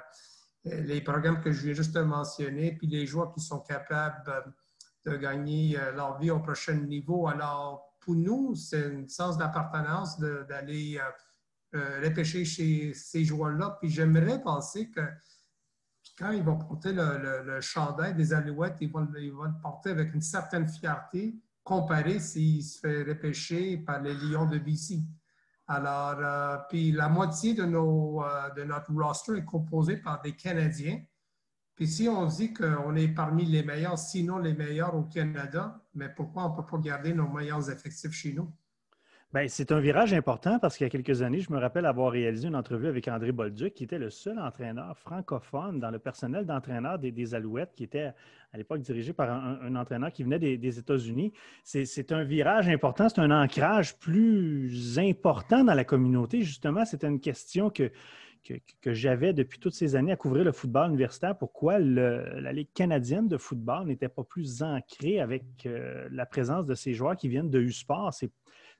les 0.64 1.00
programmes 1.00 1.40
que 1.40 1.52
je 1.52 1.62
viens 1.62 1.74
juste 1.74 1.94
de 1.94 2.00
mentionner, 2.00 2.72
puis 2.72 2.86
les 2.86 3.06
joueurs 3.06 3.32
qui 3.32 3.40
sont 3.40 3.60
capables 3.60 4.28
euh, 4.28 4.40
de 5.06 5.16
gagner 5.16 5.78
euh, 5.78 5.92
leur 5.92 6.18
vie 6.18 6.30
au 6.30 6.40
prochain 6.40 6.74
niveau. 6.74 7.26
Alors, 7.28 7.96
pour 8.00 8.14
nous, 8.14 8.54
c'est 8.54 8.84
un 8.84 9.08
sens 9.08 9.38
d'appartenance 9.38 10.18
d'aller 10.18 11.00
euh, 11.74 12.00
repêcher 12.02 12.44
chez 12.44 12.92
ces 12.94 13.24
joueurs-là. 13.24 13.78
Puis 13.80 13.90
j'aimerais 13.90 14.42
penser 14.42 14.90
que 14.90 15.00
quand 16.18 16.30
ils 16.32 16.42
vont 16.42 16.58
porter 16.58 16.92
le, 16.92 17.42
le, 17.44 17.60
chandail 17.60 18.14
des 18.14 18.32
Alouettes, 18.32 18.76
ils 18.80 18.90
vont, 18.90 19.00
le 19.10 19.60
porter 19.62 19.90
avec 19.90 20.12
une 20.14 20.20
certaine 20.20 20.68
fierté 20.68 21.34
comparé 21.62 22.18
s'ils 22.18 22.64
se 22.64 22.80
fait 22.80 23.02
repêcher 23.02 23.78
par 23.78 24.02
les 24.02 24.14
Lions 24.14 24.46
de 24.46 24.58
BC. 24.58 25.00
Alors, 25.72 26.16
euh, 26.18 26.56
puis 26.68 26.90
la 26.90 27.08
moitié 27.08 27.54
de, 27.54 27.62
euh, 27.62 28.64
notre 28.64 28.92
roster 28.92 29.36
est 29.36 29.44
composé 29.44 29.98
par 29.98 30.20
des 30.20 30.34
Canadiens. 30.34 31.00
Puis 31.76 31.86
si 31.86 32.08
on 32.08 32.26
dit 32.26 32.52
qu'on 32.52 32.96
est 32.96 33.06
parmi 33.06 33.44
les 33.44 33.62
meilleurs, 33.62 33.96
sinon 33.96 34.38
les 34.38 34.52
meilleurs 34.52 34.96
au 34.96 35.04
Canada, 35.04 35.80
mais 35.94 36.08
pourquoi 36.08 36.46
on 36.46 36.50
ne 36.50 36.56
peut 36.56 36.66
pas 36.66 36.78
garder 36.78 37.14
nos 37.14 37.28
meilleurs 37.28 37.70
effectifs 37.70 38.10
chez 38.10 38.32
nous? 38.32 38.52
Ben, 39.32 39.49
c'est 39.49 39.70
un 39.70 39.78
virage 39.78 40.12
important 40.12 40.58
parce 40.58 40.76
qu'il 40.76 40.84
y 40.84 40.88
a 40.88 40.90
quelques 40.90 41.22
années, 41.22 41.38
je 41.38 41.52
me 41.52 41.58
rappelle 41.58 41.87
avoir 41.87 42.10
réalisé 42.10 42.49
une 42.49 42.56
entrevue 42.56 42.88
avec 42.88 43.06
André 43.06 43.30
Bolduc, 43.30 43.75
qui 43.75 43.84
était 43.84 43.99
le 43.99 44.10
seul 44.10 44.40
entraîneur 44.40 44.99
francophone 44.99 45.78
dans 45.78 45.92
le 45.92 46.00
personnel 46.00 46.46
d'entraîneur 46.46 46.99
des, 46.99 47.34
Alouettes, 47.37 47.72
qui 47.76 47.84
était 47.84 48.10
à 48.52 48.58
l'époque 48.58 48.80
dirigé 48.80 49.12
par 49.12 49.30
un, 49.30 49.76
entraîneur 49.76 50.10
qui 50.10 50.25
venait 50.25 50.40
des, 50.40 50.78
États-Unis. 50.80 51.32
C'est 51.62 52.10
un 52.10 52.25
virage 52.25 52.68
important, 52.68 53.08
c'est 53.08 53.20
un 53.20 53.30
ancrage 53.30 53.96
plus 54.00 54.99
important 54.99 55.62
dans 55.62 55.75
la 55.75 55.84
communauté. 55.84 56.42
Justement, 56.42 56.84
c'était 56.84 57.06
une 57.06 57.20
question 57.20 57.70
que, 57.70 57.92
que, 58.82 58.92
j'avais 58.92 59.32
depuis 59.32 59.60
toutes 59.60 59.75
ces 59.75 59.94
années 59.94 60.10
à 60.10 60.16
couvrir 60.16 60.42
le 60.42 60.50
football 60.50 60.88
universitaire. 60.88 61.38
Pourquoi 61.38 61.78
la 61.78 62.52
Ligue 62.52 62.72
canadienne 62.75 63.28
de 63.28 63.37
football 63.37 63.87
n'était 63.87 64.08
pas 64.08 64.25
plus 64.25 64.64
ancrée 64.64 65.20
avec 65.20 65.44
euh, 65.66 66.08
la 66.10 66.26
présence 66.26 66.66
de 66.66 66.75
ces 66.75 66.94
joueurs 66.94 67.16
qui 67.16 67.28
viennent 67.28 67.50
de 67.50 67.60
U-Sport? 67.60 68.12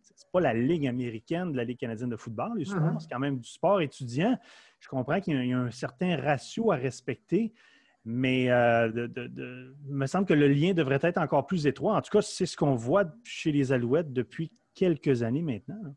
C'est 0.03 0.31
pas 0.33 0.41
la 0.41 0.55
Ligue 0.55 0.87
américaine 0.87 1.53
de 1.53 1.57
la 1.57 1.65
Ligue 1.65 1.79
canadienne 1.79 2.11
de 2.11 2.17
football, 2.17 2.59
mm-hmm. 2.59 3.01
c'est 3.01 3.11
quand 3.11 3.19
même 3.19 3.39
du 3.39 3.49
sport 3.49 3.81
étudiant. 3.81 4.39
Je 4.81 4.89
comprends 4.89 5.21
qu'il 5.21 5.45
y, 5.45 5.53
a 5.53 5.59
un 5.59 5.71
certain 5.71 6.17
ratio 6.17 6.73
à 6.73 6.77
respecter, 6.77 7.53
mais 8.05 8.51
euh, 8.51 9.09
il 9.17 9.95
me 9.95 10.07
semble 10.07 10.27
que 10.27 10.35
le 10.35 10.49
lien 10.49 10.73
devrait 10.73 11.01
être 11.03 11.19
encore 11.19 11.47
plus 11.47 11.67
étroit. 11.67 11.97
En 11.97 12.01
tout 12.01 12.11
cas, 12.11 12.23
c'est 12.23 12.47
ce 12.47 12.57
qu'on 12.57 12.75
voit 12.75 13.05
chez 13.25 13.53
les 13.53 13.73
Alouettes 13.73 14.13
depuis 14.13 14.51
quelques 14.75 15.23
années 15.23 15.43
maintenant. 15.43 15.95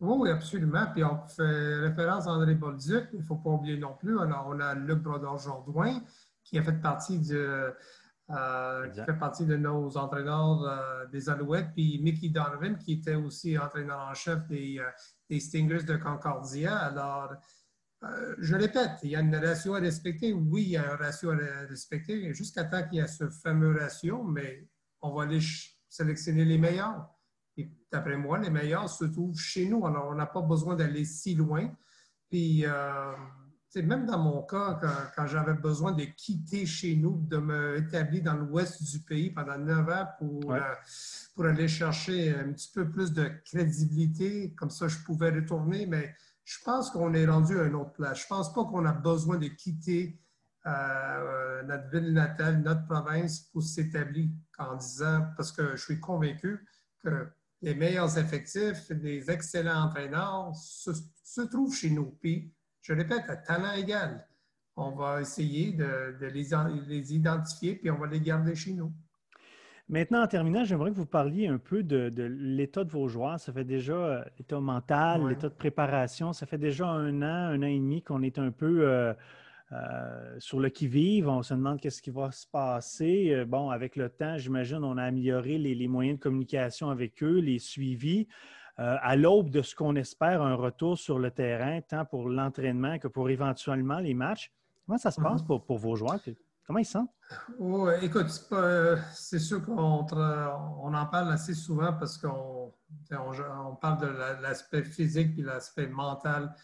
Oui, 0.00 0.30
absolument. 0.30 0.86
Puis 0.92 1.02
on 1.02 1.18
fait 1.26 1.76
référence 1.80 2.26
à 2.26 2.30
André 2.30 2.54
Bolduc, 2.54 3.08
il 3.12 3.20
ne 3.20 3.24
faut 3.24 3.36
pas 3.36 3.50
oublier 3.50 3.78
non 3.78 3.94
plus. 3.98 4.18
Alors, 4.20 4.46
on 4.48 4.60
a 4.60 4.74
Luc 4.74 4.98
Brodeur-Jourdouin, 4.98 6.00
qui 6.44 6.58
a 6.58 6.62
fait 6.62 6.80
partie 6.80 7.18
de 7.18 7.74
euh, 8.30 8.88
qui 8.90 9.02
fait 9.02 9.18
partie 9.18 9.46
de 9.46 9.56
nos 9.56 9.96
entraîneurs 9.96 10.62
euh, 10.62 11.06
des 11.06 11.30
Alouettes, 11.30 11.72
puis 11.72 11.98
Mickey 12.02 12.28
Donovan, 12.28 12.76
qui 12.76 12.92
était 12.92 13.14
aussi 13.14 13.56
entraîneur 13.56 14.00
en 14.00 14.12
chef 14.12 14.46
des, 14.48 14.78
euh, 14.78 15.38
Stingers 15.40 15.84
de 15.84 15.96
Concordia. 15.96 16.76
Alors, 16.76 17.32
je 18.38 18.54
répète, 18.54 18.98
il 19.02 19.10
y 19.10 19.16
a 19.16 19.20
une 19.20 19.34
ratio 19.34 19.74
à 19.74 19.80
respecter. 19.80 20.34
Oui, 20.34 20.62
il 20.62 20.68
y 20.70 20.76
a 20.76 20.92
un 20.92 20.96
ratio 20.96 21.30
à 21.30 21.36
respecter 21.68 22.32
jusqu'à 22.34 22.64
temps 22.64 22.86
qu'il 22.86 22.98
y 22.98 23.00
ait 23.00 23.06
ce 23.06 23.30
fameux 23.30 23.74
ratio, 23.78 24.22
mais 24.22 24.68
on 25.00 25.14
va 25.14 25.22
aller 25.22 25.40
sélectionner 25.88 26.44
les 26.44 26.58
meilleurs. 26.58 27.08
Et 27.56 27.70
d'après 27.90 28.18
moi, 28.18 28.38
les 28.38 28.50
meilleurs 28.50 28.90
se 28.90 29.06
trouvent 29.06 29.38
chez 29.38 29.66
nous. 29.66 29.86
Alors, 29.86 30.08
on 30.08 30.14
n'a 30.14 30.26
pas 30.26 30.42
besoin 30.42 30.76
d'aller 30.76 31.06
si 31.06 31.34
loin. 31.34 31.74
Puis, 32.28 32.64
même 33.76 34.06
dans 34.06 34.18
mon 34.18 34.42
cas, 34.42 34.80
quand, 35.14 35.26
j'avais 35.26 35.54
besoin 35.54 35.92
de 35.92 36.04
quitter 36.04 36.66
chez 36.66 36.96
nous, 36.96 37.20
de 37.28 37.38
me 37.38 37.76
établir 37.76 38.22
dans 38.22 38.34
l'ouest 38.34 38.82
du 38.82 39.00
pays 39.00 39.30
pendant 39.30 39.58
neuf 39.58 39.88
ans 39.88 40.06
pour, 40.18 40.54
euh, 40.54 40.60
pour 41.34 41.44
aller 41.44 41.68
chercher 41.68 42.34
un 42.34 42.52
petit 42.52 42.70
peu 42.72 42.90
plus 42.90 43.12
de 43.12 43.30
crédibilité, 43.44 44.54
comme 44.54 44.70
ça 44.70 44.88
je 44.88 44.98
pouvais 44.98 45.30
retourner, 45.30 45.86
mais 45.86 46.14
je 46.44 46.56
pense 46.64 46.90
qu'on 46.90 47.12
est 47.12 47.26
rendu 47.26 47.60
à 47.60 47.64
une 47.64 47.74
autre 47.74 47.92
place. 47.92 48.20
Je 48.20 48.24
ne 48.24 48.28
pense 48.28 48.52
pas 48.52 48.64
qu'on 48.64 48.86
a 48.86 48.92
besoin 48.92 49.36
de 49.36 49.48
quitter 49.48 50.18
euh, 50.66 51.62
notre 51.64 51.90
ville 51.90 52.12
natale, 52.12 52.62
notre 52.62 52.86
province 52.86 53.40
pour 53.40 53.62
s'établir 53.62 54.30
en 54.58 54.76
disant, 54.76 55.26
parce 55.36 55.52
que 55.52 55.76
je 55.76 55.82
suis 55.82 56.00
convaincu 56.00 56.66
que 57.02 57.28
les 57.60 57.74
meilleurs 57.74 58.16
effectifs, 58.18 58.88
les 58.90 59.30
excellents 59.30 59.84
entraîneurs 59.84 60.54
se, 60.56 60.90
se 61.22 61.42
trouvent 61.42 61.74
chez 61.74 61.90
nous. 61.90 62.16
Puis, 62.20 62.52
je 62.88 62.94
répète, 62.94 63.24
à 63.28 63.36
talent 63.36 63.74
égal. 63.74 64.26
On 64.76 64.92
va 64.92 65.20
essayer 65.20 65.72
de, 65.72 66.16
les, 66.26 67.14
identifier 67.14 67.74
puis 67.74 67.90
on 67.90 67.98
va 67.98 68.06
les 68.06 68.20
garder 68.20 68.54
chez 68.54 68.72
nous. 68.72 68.92
Maintenant, 69.90 70.22
en 70.22 70.26
terminant, 70.26 70.64
j'aimerais 70.64 70.90
que 70.90 70.96
vous 70.96 71.06
parliez 71.06 71.48
un 71.48 71.58
peu 71.58 71.82
de, 71.82 72.10
l'état 72.24 72.84
de 72.84 72.90
vos 72.90 73.08
joueurs. 73.08 73.40
Ça 73.40 73.52
fait 73.52 73.64
déjà 73.64 73.92
euh, 73.92 74.24
l'état 74.38 74.60
mental, 74.60 75.28
l'état 75.28 75.48
de 75.48 75.54
préparation. 75.54 76.32
Ça 76.32 76.46
fait 76.46 76.58
déjà 76.58 76.86
un 76.86 77.22
an, 77.22 77.52
un 77.52 77.62
an 77.62 77.66
et 77.66 77.78
demi 77.78 78.02
qu'on 78.02 78.22
est 78.22 78.38
un 78.38 78.50
peu 78.50 78.88
euh, 78.88 79.12
euh, 79.72 80.36
sur 80.38 80.60
le 80.60 80.68
qui-vive. 80.68 81.28
On 81.28 81.42
se 81.42 81.54
demande 81.54 81.80
qu'est-ce 81.80 82.00
qui 82.00 82.10
va 82.10 82.30
se 82.30 82.46
passer. 82.46 83.44
bon, 83.46 83.70
avec 83.70 83.96
le 83.96 84.08
temps, 84.08 84.38
j'imagine, 84.38 84.84
on 84.84 84.96
a 84.96 85.04
amélioré 85.04 85.58
les, 85.58 85.74
les, 85.74 85.88
moyens 85.88 86.18
de 86.18 86.22
communication 86.22 86.90
avec 86.90 87.22
eux, 87.22 87.38
les 87.38 87.58
suivis. 87.58 88.28
Euh, 88.80 88.96
à 89.00 89.16
l'aube 89.16 89.50
de 89.50 89.60
ce 89.60 89.74
qu'on 89.74 89.96
espère, 89.96 90.40
un 90.40 90.54
retour 90.54 90.96
sur 90.96 91.18
le 91.18 91.32
terrain, 91.32 91.80
tant 91.80 92.04
pour 92.04 92.28
l'entraînement 92.28 92.98
que 92.98 93.08
pour 93.08 93.28
éventuellement 93.28 93.98
les 93.98 94.14
matchs. 94.14 94.52
Comment 94.86 94.98
ça 94.98 95.10
se 95.10 95.20
passe 95.20 95.42
mhm. 95.42 95.60
pour, 95.66 95.78
vos 95.78 95.96
joueurs? 95.96 96.20
Comment 96.64 96.78
ils 96.78 96.84
se 96.84 96.92
sentent? 96.92 97.10
Oh, 97.58 97.90
écoute, 98.00 98.28
c'est 99.14 99.40
sûr 99.40 99.64
qu'on 99.64 100.06
on 100.06 100.94
en 100.94 101.06
parle 101.06 101.32
assez 101.32 101.54
souvent 101.54 101.92
parce 101.94 102.16
qu'on 102.18 102.72
on, 103.10 103.74
parle 103.76 104.00
de 104.00 104.42
l'aspect 104.42 104.84
physique 104.84 105.36
et 105.38 105.42
l'aspect 105.42 105.88
mental. 105.88 106.54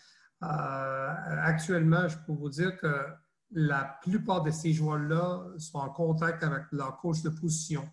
Euh, 0.42 1.14
actuellement, 1.42 2.06
je 2.06 2.16
peux 2.18 2.33
vous 2.33 2.49
dire 2.49 2.76
que 2.76 3.06
la 3.50 3.99
plupart 4.02 4.42
de 4.42 4.50
ces 4.50 4.73
joueurs-là 4.73 5.47
sont 5.59 5.78
en 5.78 5.90
contact 5.90 6.44
avec 6.44 6.64
leur 6.71 6.97
coach 6.99 7.23
de 7.23 7.30
position. 7.30 7.88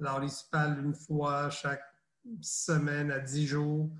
Alors, 0.00 0.22
ils 0.22 0.30
se 0.30 0.44
parlent 0.50 0.78
une 0.78 0.94
fois 0.94 1.50
chaque 1.50 1.82
semaine 2.40 3.10
à 3.10 3.20
dix 3.20 3.46
jours. 3.46 3.90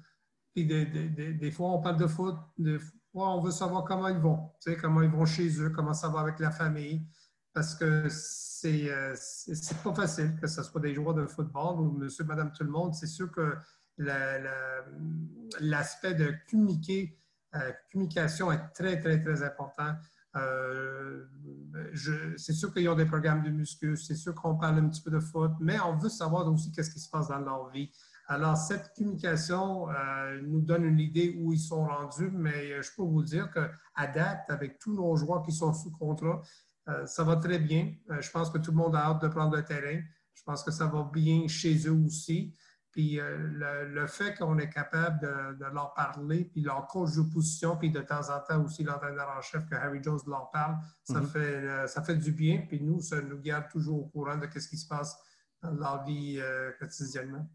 Puis 0.54 0.66
des, 0.66 1.50
fois, 1.50 1.70
on 1.70 1.80
parle 1.80 1.98
de 1.98 2.06
foot, 2.06 2.36
des 2.58 2.78
fois, 3.12 3.34
on 3.34 3.40
veut 3.40 3.50
savoir 3.50 3.84
comment 3.84 4.08
ils 4.08 4.18
vont, 4.18 4.50
tu 4.62 4.72
sais, 4.72 4.76
comment 4.76 5.02
ils 5.02 5.10
vont 5.10 5.26
chez 5.26 5.60
eux, 5.60 5.70
comment 5.70 5.92
ça 5.92 6.08
va 6.08 6.20
avec 6.20 6.38
la 6.38 6.50
famille. 6.50 7.06
Parce 7.52 7.74
que 7.74 8.06
c'est 8.10 8.90
euh, 8.90 9.14
pas 9.84 9.94
facile 9.94 10.36
que 10.40 10.46
ce 10.46 10.62
soit 10.62 10.80
des 10.80 10.94
joueurs 10.94 11.14
de 11.14 11.26
football 11.26 11.80
ou 11.80 11.90
monsieur, 11.92 12.24
madame, 12.24 12.52
tout 12.52 12.64
le 12.64 12.70
monde. 12.70 12.94
C'est 12.94 13.06
sûr 13.06 13.30
que 13.30 13.56
l'aspect 15.60 16.14
de 16.14 16.34
communiquer, 16.50 17.18
euh, 17.54 17.72
communication 17.92 18.52
est 18.52 18.68
très, 18.74 19.00
très, 19.00 19.22
très 19.22 19.42
important. 19.42 19.94
Euh, 20.36 21.24
c'est 22.36 22.52
sûr 22.52 22.72
qu'ils 22.72 22.88
ont 22.88 22.94
des 22.94 23.06
programmes 23.06 23.42
de 23.42 23.50
muscu, 23.50 23.96
c'est 23.96 24.14
sûr 24.14 24.34
qu'on 24.34 24.56
parle 24.56 24.78
un 24.78 24.88
petit 24.88 25.00
peu 25.00 25.10
de 25.10 25.20
foot, 25.20 25.52
mais 25.60 25.80
on 25.80 25.96
veut 25.96 26.10
savoir 26.10 26.46
aussi 26.52 26.70
qu'est-ce 26.72 26.90
qui 26.90 27.00
se 27.00 27.08
passe 27.08 27.28
dans 27.28 27.38
leur 27.38 27.70
vie. 27.70 27.90
Alors, 28.28 28.56
cette 28.56 28.92
communication 28.96 29.88
euh, 29.88 30.40
nous 30.42 30.60
donne 30.60 30.84
une 30.84 30.98
idée 30.98 31.36
où 31.38 31.52
ils 31.52 31.60
sont 31.60 31.84
rendus, 31.84 32.30
mais 32.32 32.72
euh, 32.72 32.82
je 32.82 32.90
peux 32.96 33.02
vous 33.02 33.22
dire 33.22 33.50
qu'à 33.52 34.06
date, 34.08 34.44
avec 34.48 34.80
tous 34.80 34.92
nos 34.92 35.14
joueurs 35.16 35.42
qui 35.42 35.52
sont 35.52 35.72
sous 35.72 35.92
contrat, 35.92 36.42
euh, 36.88 37.06
ça 37.06 37.22
va 37.22 37.36
très 37.36 37.58
bien. 37.58 37.92
je 38.20 38.30
pense 38.30 38.50
que 38.50 38.58
tout 38.58 38.72
le 38.72 38.76
monde 38.78 38.96
a 38.96 39.06
hâte 39.06 39.22
de 39.22 39.28
prendre 39.28 39.54
le 39.54 39.64
terrain. 39.64 40.00
Je 40.34 40.42
pense 40.42 40.64
que 40.64 40.72
ça 40.72 40.86
va 40.86 41.08
bien 41.12 41.46
chez 41.46 41.76
eux 41.86 42.04
aussi. 42.04 42.54
Puis 42.90 43.20
le, 43.20 44.06
fait 44.06 44.34
qu'on 44.38 44.56
est 44.58 44.70
capable 44.70 45.20
de, 45.20 45.64
leur 45.66 45.92
parler, 45.92 46.44
puis 46.44 46.62
leur 46.62 46.86
coach 46.86 47.14
de 47.14 47.22
position, 47.22 47.76
puis 47.76 47.90
de 47.90 48.00
temps 48.00 48.30
en 48.30 48.40
temps 48.40 48.64
aussi 48.64 48.84
l'entraîneur 48.84 49.34
en 49.36 49.42
chef 49.42 49.66
que 49.66 49.74
Harry 49.74 50.02
Jones 50.02 50.20
leur 50.26 50.50
parle, 50.50 50.76
ça, 51.04 51.20
mm-hmm. 51.20 51.26
fait, 51.26 51.88
ça 51.88 52.02
fait 52.02 52.16
du 52.16 52.32
bien. 52.32 52.64
Puis 52.66 52.80
nous, 52.80 53.00
ça 53.00 53.20
nous 53.20 53.38
garde 53.38 53.68
toujours 53.68 54.00
au 54.00 54.06
courant 54.06 54.38
de 54.38 54.48
ce 54.58 54.66
qui 54.66 54.78
se 54.78 54.88
passe 54.88 55.14
dans 55.62 55.72
leur 55.72 56.04
vie 56.04 56.40
quotidiennement. 56.78 57.46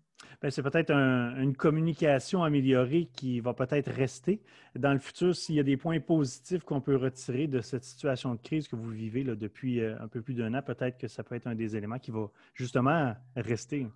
Ben, 0.41 0.49
c'est 0.49 0.63
peut-être 0.63 0.91
une 0.91 1.55
communication 1.55 2.43
améliorée 2.43 3.09
qui 3.13 3.39
va 3.39 3.53
peut-être 3.53 3.91
rester 3.91 4.41
dans 4.75 4.91
le 4.91 4.99
futur 4.99 5.35
s'il 5.35 5.55
y 5.55 5.59
a 5.59 5.63
des 5.63 5.77
points 5.77 5.99
positifs 5.99 6.63
qu'on 6.63 6.81
peut 6.81 6.95
retirer 6.95 7.47
de 7.47 7.61
cette 7.61 7.83
situation 7.83 8.33
de 8.33 8.41
crise 8.41 8.67
que 8.67 8.75
vous 8.75 8.89
vivez 8.89 9.23
depuis 9.23 9.81
euh, 9.81 10.01
un 10.01 10.07
peu 10.07 10.21
plus 10.21 10.33
d'un 10.33 10.53
an. 10.55 10.61
Peut-être 10.61 10.97
que 10.97 11.07
ça 11.07 11.23
peut 11.23 11.35
être 11.35 11.47
un 11.47 11.55
des 11.55 11.75
éléments 11.75 11.99
qui 11.99 12.11
va 12.11 12.27
justement 12.55 13.15
rester. 13.35 13.87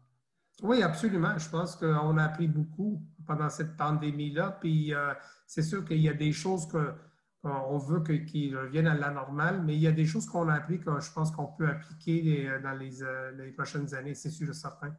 Oui, 0.61 0.83
absolument. 0.83 1.37
Je 1.37 1.49
pense 1.49 1.75
qu'on 1.75 2.17
a 2.17 2.23
appris 2.23 2.47
beaucoup 2.47 3.01
pendant 3.25 3.49
cette 3.49 3.75
pandémie-là. 3.75 4.57
Puis 4.61 4.93
euh, 4.93 5.13
c'est 5.47 5.63
sûr 5.63 5.83
qu'il 5.83 5.99
y 5.99 6.09
a 6.09 6.13
des 6.13 6.31
choses 6.31 6.67
qu'on 6.67 7.77
veut 7.79 8.01
qu'ils 8.01 8.55
reviennent 8.55 8.87
à 8.87 8.95
la 8.95 9.09
normale, 9.09 9.63
mais 9.65 9.73
il 9.73 9.81
y 9.81 9.87
a 9.87 9.91
des 9.91 10.05
choses 10.05 10.27
qu'on 10.27 10.47
a 10.47 10.53
appris 10.53 10.79
que 10.79 10.99
je 10.99 11.11
pense 11.11 11.31
qu'on 11.31 11.47
peut 11.47 11.67
appliquer 11.67 12.49
dans 12.63 12.73
les, 12.73 12.91
les 13.37 13.51
prochaines 13.51 13.93
années, 13.95 14.13
c'est 14.13 14.29
sûr 14.29 14.49
et 14.49 14.53
certain 14.53 14.95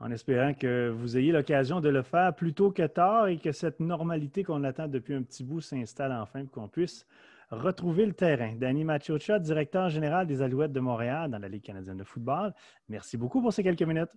en 0.00 0.10
espérant 0.10 0.52
que 0.54 0.90
vous 0.90 1.16
ayez 1.16 1.32
l'occasion 1.32 1.80
de 1.80 1.88
le 1.88 2.02
faire 2.02 2.34
plus 2.34 2.52
tôt 2.52 2.70
que 2.70 2.86
tard 2.86 3.28
et 3.28 3.38
que 3.38 3.52
cette 3.52 3.80
normalité 3.80 4.44
qu'on 4.44 4.64
attend 4.64 4.88
depuis 4.88 5.14
un 5.14 5.22
petit 5.22 5.44
bout 5.44 5.60
s'installe 5.60 6.12
enfin 6.12 6.44
pour 6.44 6.62
qu'on 6.62 6.68
puisse 6.68 7.06
retrouver 7.50 8.06
le 8.06 8.12
terrain. 8.12 8.54
Danny 8.56 8.84
Machiocha, 8.84 9.38
directeur 9.38 9.88
général 9.88 10.26
des 10.26 10.42
Alouettes 10.42 10.72
de 10.72 10.80
Montréal 10.80 11.30
dans 11.30 11.38
la 11.38 11.48
Ligue 11.48 11.62
canadienne 11.62 11.96
de 11.96 12.04
football. 12.04 12.52
Merci 12.88 13.16
beaucoup 13.16 13.40
pour 13.40 13.52
ces 13.52 13.62
quelques 13.62 13.82
minutes. 13.82 14.10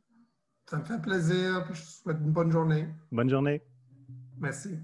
Ça 0.65 0.77
me 0.77 0.83
fait 0.83 1.01
plaisir. 1.01 1.65
Je 1.65 1.69
vous 1.69 1.75
souhaite 1.75 2.17
une 2.19 2.31
bonne 2.31 2.51
journée. 2.51 2.88
Bonne 3.12 3.29
journée. 3.29 3.62
Merci. 4.38 4.79